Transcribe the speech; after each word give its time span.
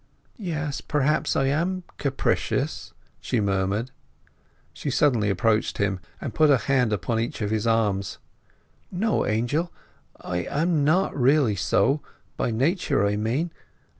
"Yes, 0.39 0.81
perhaps 0.81 1.35
I 1.35 1.45
am 1.45 1.83
capricious," 1.99 2.91
she 3.19 3.39
murmured. 3.39 3.91
She 4.73 4.89
suddenly 4.89 5.29
approached 5.29 5.77
him, 5.77 5.99
and 6.19 6.33
put 6.33 6.49
a 6.49 6.57
hand 6.57 6.91
upon 6.91 7.19
each 7.19 7.39
of 7.43 7.51
his 7.51 7.67
arms. 7.67 8.17
"No, 8.89 9.27
Angel, 9.27 9.71
I 10.19 10.37
am 10.45 10.83
not 10.83 11.15
really 11.15 11.55
so—by 11.55 12.49
nature, 12.49 13.05
I 13.05 13.15
mean!" 13.15 13.51